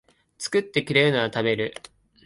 [0.39, 1.75] 作ってくれるなら食べる